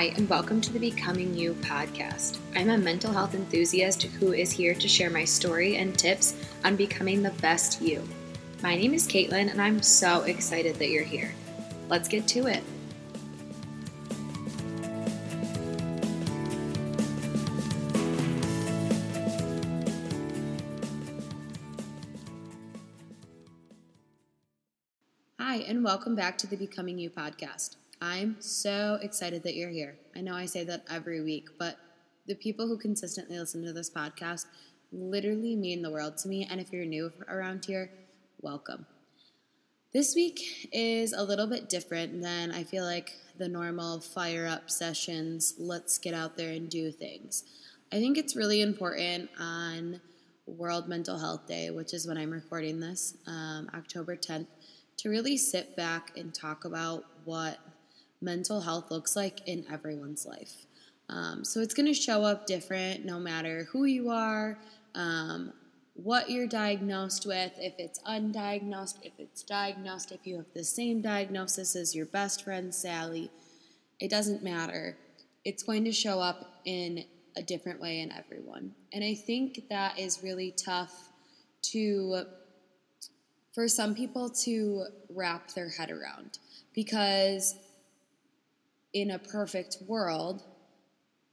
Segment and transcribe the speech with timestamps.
[0.00, 2.38] Hi, and welcome to the Becoming You podcast.
[2.56, 6.34] I'm a mental health enthusiast who is here to share my story and tips
[6.64, 8.08] on becoming the best you.
[8.62, 11.34] My name is Caitlin, and I'm so excited that you're here.
[11.90, 12.62] Let's get to it.
[25.38, 27.76] Hi, and welcome back to the Becoming You podcast.
[28.02, 29.98] I'm so excited that you're here.
[30.16, 31.76] I know I say that every week, but
[32.26, 34.46] the people who consistently listen to this podcast
[34.90, 36.48] literally mean the world to me.
[36.50, 37.90] And if you're new around here,
[38.40, 38.86] welcome.
[39.92, 44.70] This week is a little bit different than I feel like the normal fire up
[44.70, 45.54] sessions.
[45.58, 47.44] Let's get out there and do things.
[47.92, 50.00] I think it's really important on
[50.46, 54.46] World Mental Health Day, which is when I'm recording this, um, October 10th,
[54.98, 57.58] to really sit back and talk about what
[58.20, 60.66] mental health looks like in everyone's life.
[61.08, 64.58] Um, so it's going to show up different no matter who you are,
[64.94, 65.52] um,
[65.94, 71.02] what you're diagnosed with, if it's undiagnosed, if it's diagnosed, if you have the same
[71.02, 73.30] diagnosis as your best friend Sally.
[73.98, 74.96] It doesn't matter.
[75.44, 77.04] It's going to show up in
[77.36, 78.72] a different way in everyone.
[78.92, 81.10] And I think that is really tough
[81.62, 82.24] to
[83.52, 86.38] for some people to wrap their head around
[86.72, 87.56] because
[88.92, 90.42] in a perfect world,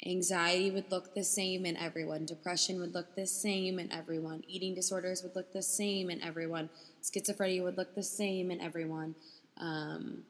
[0.06, 4.76] anxiety would look the same in everyone, depression would look the same in everyone, eating
[4.76, 6.70] disorders would look the same in everyone,
[7.02, 9.16] schizophrenia would look the same in everyone.
[9.60, 10.24] Um,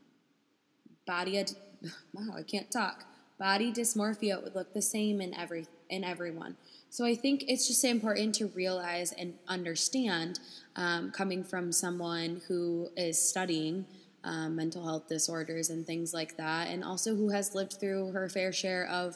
[1.06, 1.52] body, ad-
[2.14, 3.06] wow, I can't talk.
[3.38, 6.58] Body dysmorphia would look the same in every in everyone.
[6.90, 10.40] So I think it's just important to realize and understand,
[10.76, 13.86] um, coming from someone who is studying
[14.28, 18.28] um, mental health disorders and things like that, and also who has lived through her
[18.28, 19.16] fair share of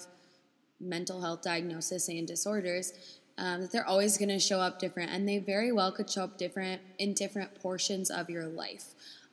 [0.79, 2.93] mental health diagnosis and disorders,
[3.37, 6.23] um, that they're always going to show up different, and they very well could show
[6.23, 8.85] up different in different portions of your life.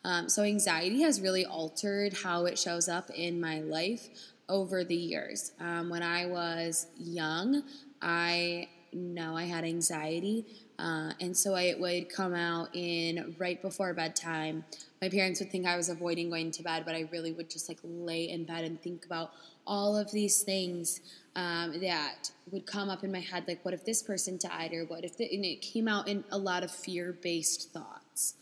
[0.05, 4.09] Um, so, anxiety has really altered how it shows up in my life
[4.49, 5.53] over the years.
[5.61, 7.63] Um, when I was young,
[8.03, 10.45] I know I had anxiety.
[10.79, 14.65] Uh, and so it would come out in right before bedtime.
[15.03, 17.69] My parents would think I was avoiding going to bed, but I really would just
[17.69, 19.33] like lay in bed and think about
[19.67, 21.01] all of these things
[21.35, 24.85] um, that would come up in my head, like what if this person died, or
[24.85, 28.35] what if the, and it came out in a lot of fear-based thoughts.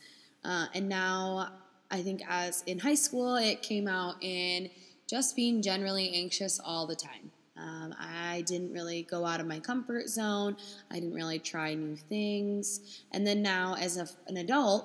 [0.45, 1.53] Uh, and now
[1.91, 4.71] I think as in high school, it came out in
[5.09, 7.33] just being generally anxious all the time.
[7.59, 10.57] Um, I didn't really go out of my comfort zone.
[10.91, 13.03] I didn't really try new things.
[13.13, 14.85] And then now, as a, an adult,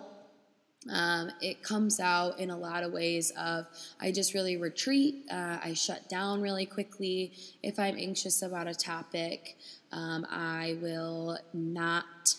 [0.90, 3.68] um, it comes out in a lot of ways of
[4.00, 5.26] I just really retreat.
[5.30, 7.34] Uh, I shut down really quickly.
[7.62, 9.58] If I'm anxious about a topic,
[9.92, 12.36] um, I will not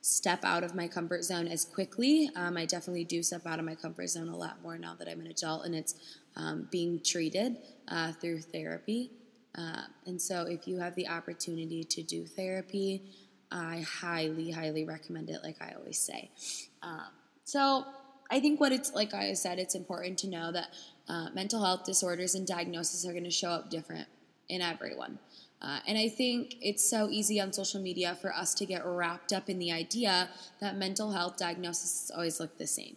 [0.00, 2.30] step out of my comfort zone as quickly.
[2.36, 5.08] Um, I definitely do step out of my comfort zone a lot more now that
[5.08, 5.94] I'm an adult and it's
[6.36, 9.10] um, being treated uh, through therapy.
[9.54, 13.02] Uh, and so, if you have the opportunity to do therapy,
[13.50, 16.30] I highly, highly recommend it, like I always say.
[16.82, 17.10] Um,
[17.44, 17.84] so,
[18.30, 20.70] I think what it's like I said, it's important to know that
[21.08, 24.08] uh, mental health disorders and diagnoses are going to show up different
[24.48, 25.18] in everyone.
[25.60, 29.32] Uh, and I think it's so easy on social media for us to get wrapped
[29.32, 30.28] up in the idea
[30.60, 32.96] that mental health diagnoses always look the same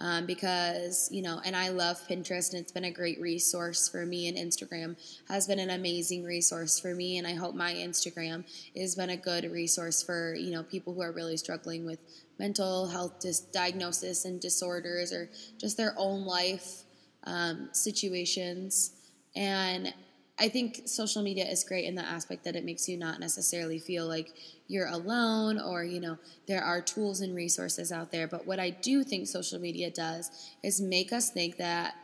[0.00, 4.06] um, because you know and i love pinterest and it's been a great resource for
[4.06, 4.96] me and instagram
[5.28, 8.44] has been an amazing resource for me and i hope my instagram
[8.76, 11.98] has been a good resource for you know people who are really struggling with
[12.38, 16.84] mental health dis- diagnosis and disorders or just their own life
[17.24, 18.92] um, situations.
[19.36, 19.92] And
[20.40, 23.78] I think social media is great in the aspect that it makes you not necessarily
[23.78, 24.32] feel like
[24.68, 28.28] you're alone or, you know, there are tools and resources out there.
[28.28, 30.30] But what I do think social media does
[30.62, 31.94] is make us think that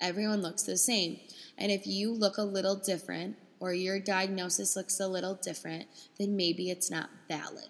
[0.00, 1.18] everyone looks the same.
[1.56, 5.86] And if you look a little different or your diagnosis looks a little different,
[6.18, 7.68] then maybe it's not valid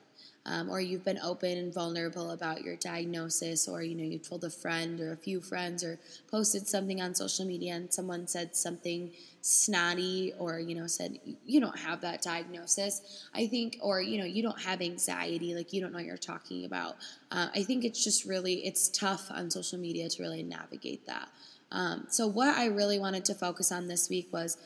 [0.49, 4.45] um, or you've been open and vulnerable about your diagnosis, or you know you told
[4.45, 5.99] a friend or a few friends, or
[6.31, 9.11] posted something on social media, and someone said something
[9.43, 13.27] snotty, or you know said you don't have that diagnosis.
[13.35, 16.17] I think, or you know you don't have anxiety, like you don't know what you're
[16.17, 16.97] talking about.
[17.31, 21.29] Uh, I think it's just really it's tough on social media to really navigate that.
[21.71, 24.57] Um, so what I really wanted to focus on this week was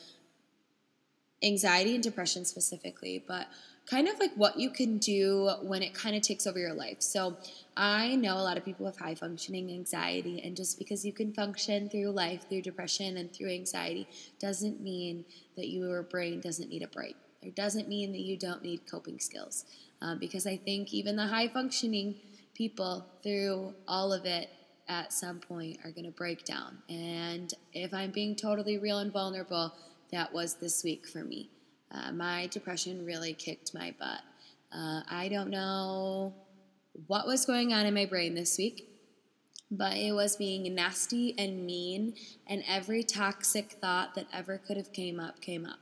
[1.42, 3.48] anxiety and depression specifically, but
[3.86, 7.00] kind of like what you can do when it kind of takes over your life.
[7.00, 7.36] So,
[7.76, 11.32] I know a lot of people have high functioning anxiety, and just because you can
[11.32, 14.06] function through life, through depression, and through anxiety,
[14.38, 15.24] doesn't mean
[15.56, 17.16] that your brain doesn't need a break.
[17.40, 19.64] It doesn't mean that you don't need coping skills.
[20.00, 22.16] Uh, because I think even the high functioning
[22.54, 24.50] people, through all of it,
[24.88, 26.78] at some point are going to break down.
[26.88, 29.72] And if I'm being totally real and vulnerable,
[30.10, 31.48] that was this week for me.
[31.92, 34.22] Uh, my depression really kicked my butt.
[34.72, 36.34] Uh, I don't know
[37.06, 38.88] what was going on in my brain this week,
[39.70, 42.14] but it was being nasty and mean,
[42.46, 45.78] and every toxic thought that ever could have came up came up.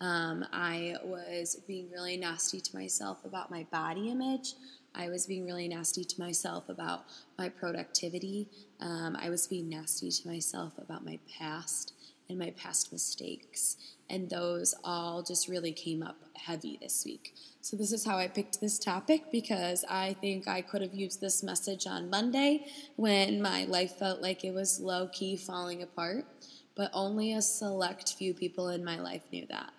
[0.00, 4.54] Um, I was being really nasty to myself about my body image.
[4.94, 7.04] I was being really nasty to myself about
[7.38, 8.48] my productivity.
[8.80, 11.94] Um, I was being nasty to myself about my past
[12.32, 13.76] and my past mistakes.
[14.10, 17.34] And those all just really came up heavy this week.
[17.60, 21.20] So, this is how I picked this topic because I think I could have used
[21.20, 26.26] this message on Monday when my life felt like it was low key falling apart.
[26.74, 29.72] But only a select few people in my life knew that.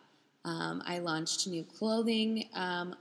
[0.45, 2.95] Um, I launched new clothing um,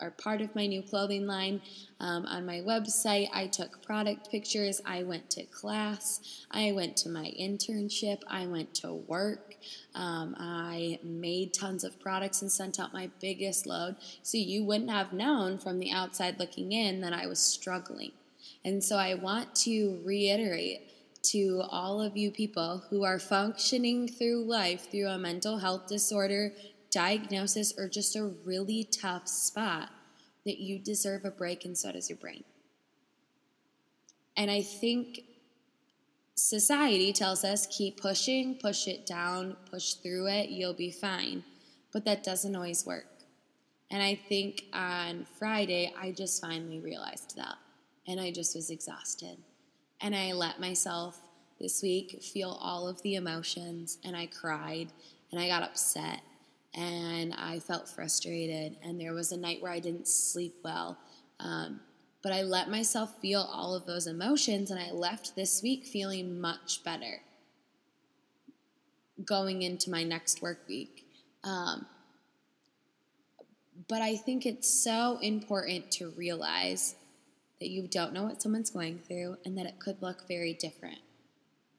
[0.00, 1.60] are part of my new clothing line.
[2.00, 4.80] Um, on my website, I took product pictures.
[4.84, 6.44] I went to class.
[6.50, 8.22] I went to my internship.
[8.28, 9.56] I went to work.
[9.94, 13.96] Um, I made tons of products and sent out my biggest load.
[14.22, 18.12] So you wouldn't have known from the outside looking in that I was struggling.
[18.64, 20.90] And so I want to reiterate
[21.22, 26.52] to all of you people who are functioning through life through a mental health disorder,
[26.90, 29.90] diagnosis, or just a really tough spot,
[30.44, 32.44] that you deserve a break and so does your brain.
[34.36, 35.20] And I think
[36.34, 41.44] society tells us keep pushing, push it down, push through it, you'll be fine.
[41.92, 43.06] But that doesn't always work.
[43.90, 47.56] And I think on Friday, I just finally realized that.
[48.06, 49.36] And I just was exhausted.
[50.00, 51.18] And I let myself
[51.60, 54.88] this week feel all of the emotions, and I cried,
[55.30, 56.22] and I got upset,
[56.74, 58.76] and I felt frustrated.
[58.82, 60.98] And there was a night where I didn't sleep well.
[61.38, 61.80] Um,
[62.22, 66.40] but I let myself feel all of those emotions, and I left this week feeling
[66.40, 67.22] much better
[69.24, 71.06] going into my next work week.
[71.44, 71.86] Um,
[73.88, 76.94] but I think it's so important to realize
[77.60, 80.98] that you don't know what someone's going through and that it could look very different.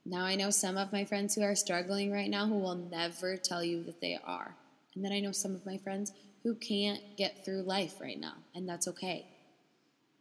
[0.06, 3.38] Now, I know some of my friends who are struggling right now who will never
[3.38, 4.56] tell you that they are.
[4.96, 6.12] And then I know some of my friends
[6.44, 9.26] who can't get through life right now, and that's okay.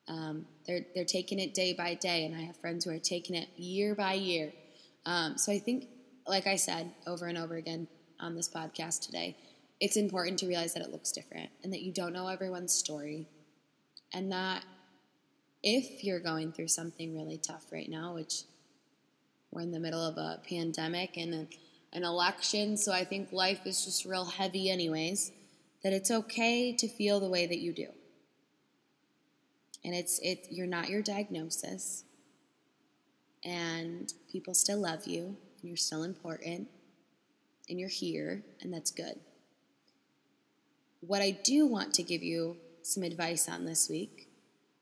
[0.09, 3.37] Um, they're, they're taking it day by day, and I have friends who are taking
[3.37, 4.53] it year by year.
[5.07, 5.87] Um, so I think,
[6.27, 7.89] like I said over and over again
[8.19, 9.37] on this podcast today,
[9.81, 13.27] it's important to realize that it looks different and that you don't know everyone's story.
[14.13, 14.65] And that
[15.63, 18.43] if you're going through something really tough right now, which
[19.51, 21.47] we're in the middle of a pandemic and a
[21.93, 25.33] an election, so I think life is just real heavy, anyways,
[25.83, 27.89] that it's okay to feel the way that you do.
[29.85, 32.05] And it's it you're not your diagnosis.
[33.43, 36.69] And people still love you, and you're still important,
[37.69, 39.19] and you're here, and that's good.
[41.01, 44.29] What I do want to give you some advice on this week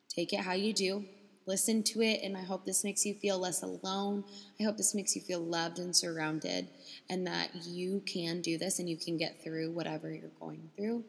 [0.08, 1.04] take it how you do,
[1.48, 4.22] listen to it, and I hope this makes you feel less alone.
[4.60, 6.68] I hope this makes you feel loved and surrounded,
[7.08, 11.02] and that you can do this and you can get through whatever you're going through.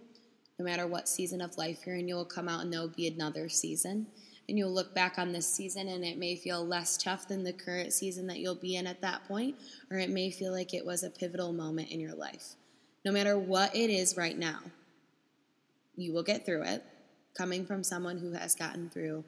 [0.58, 3.50] No matter what season of life you're in, you'll come out and there'll be another
[3.50, 4.08] season.
[4.48, 7.54] And you'll look back on this season and it may feel less tough than the
[7.54, 9.56] current season that you'll be in at that point,
[9.92, 12.56] or it may feel like it was a pivotal moment in your life.
[13.06, 14.60] No matter what it is right now,
[15.96, 16.84] you will get through it.
[17.36, 19.24] Coming from someone who has gotten through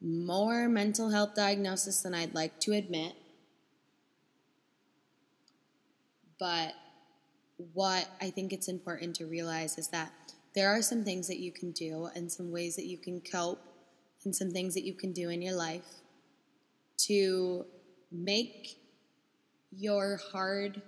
[0.00, 3.14] more mental health diagnosis than I'd like to admit.
[6.38, 6.74] But
[7.74, 10.12] what I think it's important to realize is that
[10.54, 13.60] there are some things that you can do and some ways that you can cope
[14.24, 16.02] and some things that you can do in your life
[17.06, 17.64] to
[18.10, 18.78] make
[19.70, 20.80] your hard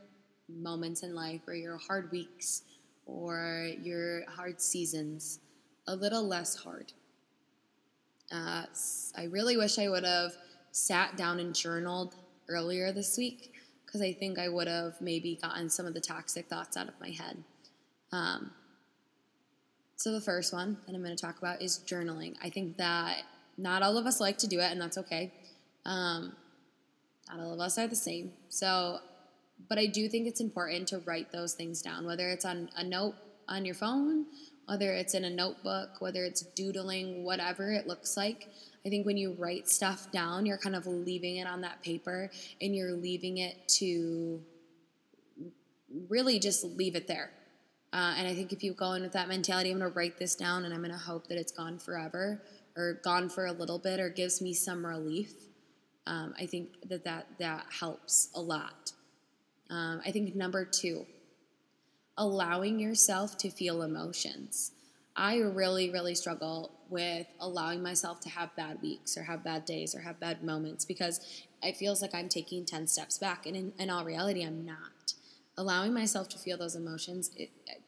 [0.48, 2.62] moments in life or your hard weeks
[3.06, 5.40] or your hard seasons
[5.86, 6.92] a little less hard.
[8.32, 8.64] Uh,
[9.16, 10.32] I really wish I would have
[10.72, 12.14] sat down and journaled
[12.48, 13.52] earlier this week
[13.84, 16.94] because I think I would have maybe gotten some of the toxic thoughts out of
[17.00, 17.42] my head.
[18.12, 18.52] Um,
[19.96, 22.34] so, the first one that I'm going to talk about is journaling.
[22.42, 23.22] I think that
[23.58, 25.32] not all of us like to do it, and that's okay.
[25.84, 26.34] Um,
[27.28, 28.32] not all of us are the same.
[28.48, 28.98] So,
[29.68, 32.84] but I do think it's important to write those things down, whether it's on a
[32.84, 33.14] note
[33.48, 34.26] on your phone
[34.70, 38.46] whether it's in a notebook, whether it's doodling, whatever it looks like.
[38.86, 42.30] I think when you write stuff down, you're kind of leaving it on that paper
[42.60, 44.40] and you're leaving it to
[46.08, 47.32] really just leave it there.
[47.92, 50.18] Uh, and I think if you go in with that mentality, I'm going to write
[50.18, 52.40] this down and I'm going to hope that it's gone forever
[52.76, 55.32] or gone for a little bit or gives me some relief.
[56.06, 58.92] Um, I think that, that that helps a lot.
[59.68, 61.06] Um, I think number two,
[62.20, 64.72] allowing yourself to feel emotions.
[65.16, 69.94] I really, really struggle with allowing myself to have bad weeks or have bad days
[69.94, 73.46] or have bad moments because it feels like I'm taking 10 steps back.
[73.46, 75.14] And in, in all reality, I'm not.
[75.56, 77.30] Allowing myself to feel those emotions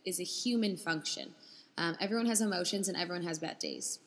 [0.04, 1.34] is a human function.
[1.76, 3.98] Um, everyone has emotions and everyone has bad days.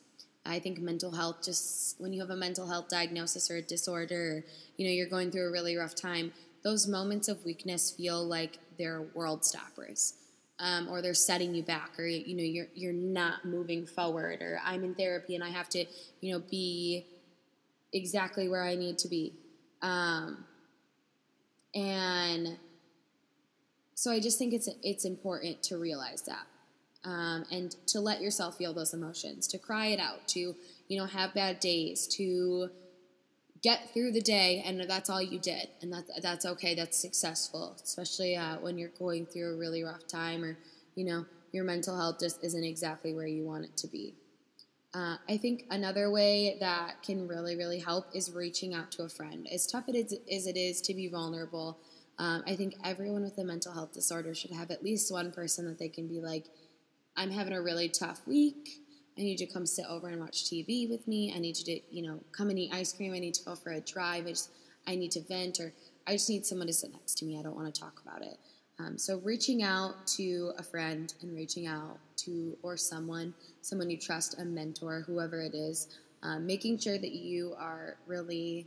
[0.44, 4.38] I think mental health, just when you have a mental health diagnosis or a disorder,
[4.38, 4.44] or,
[4.76, 8.58] you know, you're going through a really rough time, those moments of weakness feel like
[8.78, 10.14] they're world stoppers.
[10.58, 14.58] Um, or they're setting you back, or you know you're you're not moving forward, or
[14.64, 15.84] I'm in therapy and I have to
[16.22, 17.04] you know be
[17.92, 19.34] exactly where I need to be,
[19.82, 20.46] um,
[21.74, 22.56] and
[23.94, 26.46] so I just think it's it's important to realize that
[27.06, 30.54] um, and to let yourself feel those emotions, to cry it out, to
[30.88, 32.68] you know have bad days, to
[33.62, 37.76] get through the day, and that's all you did, and that that's okay, that's successful,
[37.82, 40.58] especially uh, when you're going through a really rough time or
[40.94, 44.14] you know your mental health just isn't exactly where you want it to be.
[44.94, 49.08] Uh, I think another way that can really, really help is reaching out to a
[49.08, 49.46] friend.
[49.52, 51.78] As tough it is, as it is to be vulnerable,
[52.18, 55.66] um, I think everyone with a mental health disorder should have at least one person
[55.66, 56.46] that they can be like,
[57.16, 58.80] I'm having a really tough week.
[59.18, 61.32] I need you to come sit over and watch TV with me.
[61.34, 63.14] I need you to, you know, come and eat ice cream.
[63.14, 64.26] I need to go for a drive.
[64.26, 64.50] I just,
[64.86, 65.72] I need to vent, or
[66.06, 67.38] I just need someone to sit next to me.
[67.38, 68.38] I don't want to talk about it.
[68.78, 73.32] Um, so reaching out to a friend and reaching out to or someone,
[73.62, 78.66] someone you trust, a mentor, whoever it is, um, making sure that you are really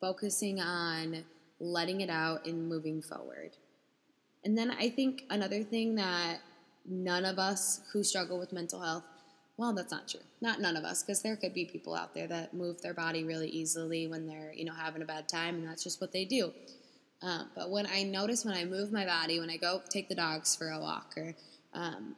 [0.00, 1.24] focusing on
[1.60, 3.56] letting it out and moving forward.
[4.44, 6.38] And then I think another thing that
[6.84, 9.04] none of us who struggle with mental health,
[9.56, 10.20] well, that's not true.
[10.40, 13.24] Not none of us, because there could be people out there that move their body
[13.24, 16.24] really easily when they're, you know, having a bad time, and that's just what they
[16.24, 16.52] do.
[17.22, 20.14] Um, but when I notice when I move my body, when I go take the
[20.14, 21.34] dogs for a walk, or
[21.72, 22.14] um,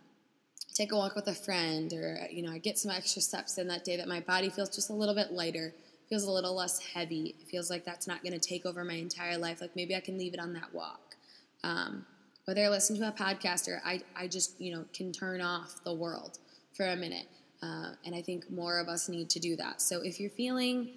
[0.75, 3.68] take a walk with a friend, or you know, I get some extra steps in
[3.68, 5.73] that day, that my body feels just a little bit lighter,
[6.09, 7.37] feels a little less heavy.
[7.40, 9.61] It feels like that's not going to take over my entire life.
[9.61, 11.14] Like maybe I can leave it on that walk.
[11.62, 12.04] Um,
[12.47, 15.85] whether I listen to a podcast or I, I just, you know, can turn off
[15.85, 16.38] the world
[16.78, 17.26] for a minute.
[17.61, 19.82] Uh, and I think more of us need to do that.
[19.82, 20.90] So if you're feeling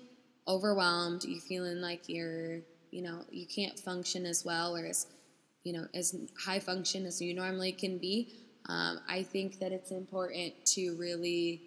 [0.47, 2.59] overwhelmed, you're feeling like you're,
[2.91, 5.07] you know, you can't function as well or as,
[5.63, 8.31] you know, as high function as you normally can be,
[8.69, 11.63] um, I think that it's important to really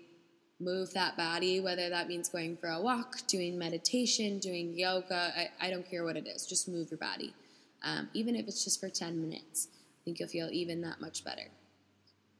[0.61, 5.33] move that body, whether that means going for a walk, doing meditation, doing yoga.
[5.37, 7.35] I, I don't care what it is, just move your body.
[7.83, 11.25] Um, even if it's just for 10 minutes I think you'll feel even that much
[11.25, 11.49] better.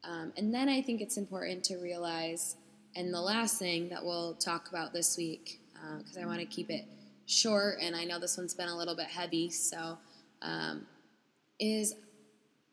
[0.07, 2.55] Um, and then I think it's important to realize,
[2.95, 5.59] and the last thing that we'll talk about this week,
[5.97, 6.85] because uh, I want to keep it
[7.25, 9.97] short, and I know this one's been a little bit heavy, so
[10.41, 10.85] um,
[11.59, 11.95] is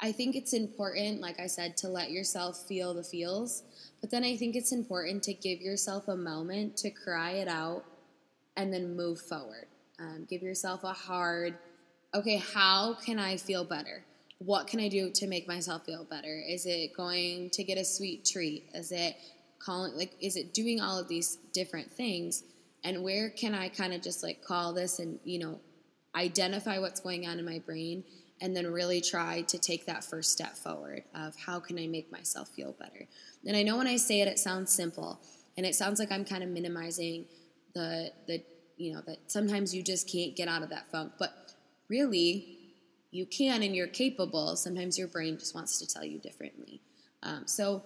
[0.05, 3.63] I think it's important, like I said, to let yourself feel the feels,
[4.01, 7.85] but then I think it's important to give yourself a moment to cry it out
[8.57, 9.67] and then move forward.
[10.01, 11.57] Um, give yourself a hard,
[12.13, 14.03] okay, how can I feel better?
[14.45, 16.43] What can I do to make myself feel better?
[16.49, 18.69] Is it going to get a sweet treat?
[18.75, 19.17] Is it
[19.59, 22.43] calling, like, is it doing all of these different things?
[22.85, 25.61] And where can I kind of just like call this and, you know,
[26.15, 28.05] identify what's going on in my brain
[28.41, 32.11] and then really try to take that first step forward of how can I make
[32.11, 33.07] myself feel better?
[33.47, 35.21] And I know when I say it, it sounds simple
[35.57, 37.27] and it sounds like I'm kind of minimizing
[37.75, 38.43] the, the,
[38.77, 41.13] you know, that sometimes you just can't get out of that funk.
[41.19, 41.33] But
[41.89, 42.59] really,
[43.13, 44.57] you can and you're capable.
[44.57, 46.81] Sometimes your brain just wants to tell you differently.
[47.23, 47.83] Um, so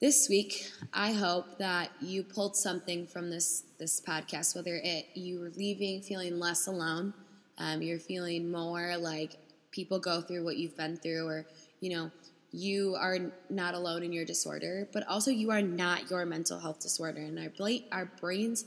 [0.00, 4.54] this week, I hope that you pulled something from this this podcast.
[4.54, 7.14] Whether it you were leaving feeling less alone,
[7.56, 9.38] um, you're feeling more like
[9.70, 11.46] people go through what you've been through, or
[11.80, 12.10] you know
[12.52, 13.18] you are
[13.48, 17.20] not alone in your disorder, but also you are not your mental health disorder.
[17.20, 17.50] And our,
[17.92, 18.64] our brains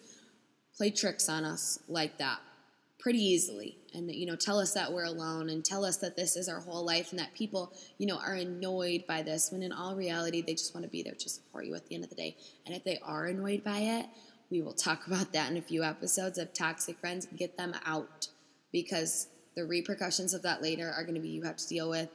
[0.76, 2.40] play tricks on us like that
[3.00, 3.78] pretty easily.
[3.94, 6.60] And you know tell us that we're alone and tell us that this is our
[6.60, 10.42] whole life and that people you know are annoyed by this when in all reality
[10.42, 12.38] they just want to be there to support you at the end of the day.
[12.66, 14.06] And if they are annoyed by it
[14.50, 17.28] we will talk about that in a few episodes of toxic friends.
[17.36, 18.28] Get them out
[18.72, 22.10] because the repercussions of that later are going to be you have to deal with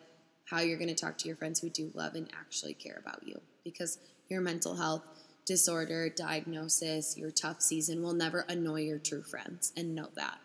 [0.47, 3.27] how you're going to talk to your friends who do love and actually care about
[3.27, 3.41] you.
[3.65, 3.99] Because
[4.29, 5.03] your mental health
[5.47, 9.73] disorder diagnosis, your tough season will never annoy your true friends.
[9.77, 10.39] And know that.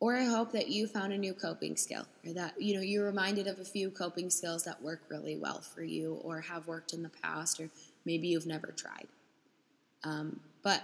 [0.00, 3.04] Or I hope that you found a new coping skill or that you know you're
[3.04, 6.94] reminded of a few coping skills that work really well for you or have worked
[6.94, 7.68] in the past or
[8.06, 9.08] maybe you've never tried.
[10.02, 10.82] Um, but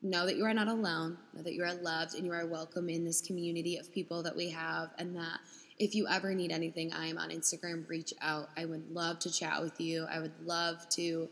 [0.00, 2.88] know that you are not alone, know that you are loved and you are welcome
[2.88, 5.40] in this community of people that we have, and that
[5.78, 7.88] if you ever need anything, I am on Instagram.
[7.88, 8.48] Reach out.
[8.56, 10.06] I would love to chat with you.
[10.10, 11.28] I would love to,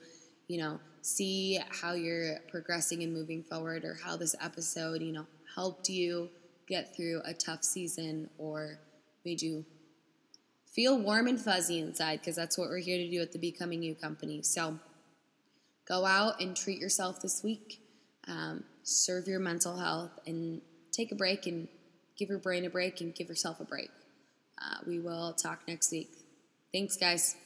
[0.49, 5.27] you know, see how you're progressing and moving forward or how this episode, you know,
[5.55, 6.29] helped you
[6.67, 8.79] get through a tough season or
[9.25, 9.65] made you
[10.75, 13.83] feel warm and fuzzy inside because that's what we're here to do at the Becoming
[13.83, 14.43] You company.
[14.43, 14.79] So
[15.87, 17.81] go out and treat yourself this week.
[18.27, 21.69] Um, serve your mental health and take a break and
[22.17, 23.91] give your brain a break and give yourself a break.
[24.61, 26.11] Uh, we will talk next week.
[26.73, 27.37] Thanks, guys.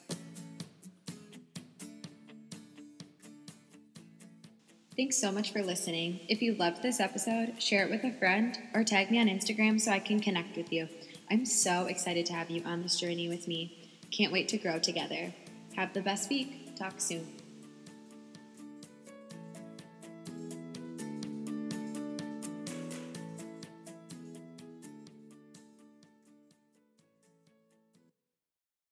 [4.99, 6.19] Thanks so much for listening.
[6.28, 9.81] If you loved this episode, share it with a friend or tag me on Instagram
[9.81, 10.88] so I can connect with you.
[11.31, 13.78] I'm so excited to have you on this journey with me.
[14.11, 15.33] Can't wait to grow together.
[15.76, 16.75] Have the best week.
[16.75, 17.38] Talk soon.